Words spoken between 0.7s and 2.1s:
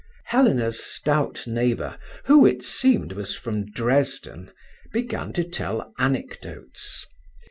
stout neighbour,